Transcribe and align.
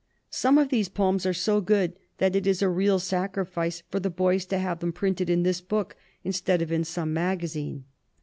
Some 0.31 0.57
of 0.57 0.69
these 0.69 0.89
poems 0.89 1.27
are 1.27 1.31
so 1.31 1.61
good 1.61 1.93
that 2.17 2.35
it 2.35 2.47
is 2.47 2.63
a 2.63 2.69
real 2.69 2.97
sacrifice 2.97 3.83
for 3.91 3.99
the 3.99 4.09
boys 4.09 4.47
to 4.47 4.57
have 4.57 4.79
them 4.79 4.91
printed 4.91 5.29
in 5.29 5.43
this 5.43 5.61
book 5.61 5.95
instead 6.23 6.59
of 6.63 6.71
in 6.71 6.83
some 6.83 7.13
magazine. 7.13 7.85